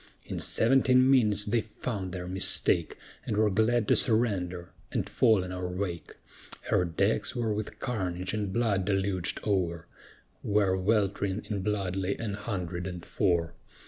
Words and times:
In 0.25 0.39
seventeen 0.39 1.11
minutes 1.11 1.45
they 1.45 1.61
found 1.61 2.11
their 2.11 2.27
mistake, 2.27 2.97
And 3.23 3.37
were 3.37 3.51
glad 3.51 3.87
to 3.87 3.95
surrender 3.95 4.71
and 4.91 5.07
fall 5.07 5.43
in 5.43 5.51
our 5.51 5.67
wake; 5.67 6.15
Her 6.71 6.85
decks 6.85 7.35
were 7.35 7.53
with 7.53 7.79
carnage 7.79 8.33
and 8.33 8.51
blood 8.51 8.83
deluged 8.85 9.41
o'er, 9.45 9.85
Where 10.41 10.75
welt'ring 10.75 11.45
in 11.51 11.61
blood 11.61 11.95
lay 11.95 12.15
an 12.15 12.33
hundred 12.33 12.87
and 12.87 13.05
four. 13.05 13.53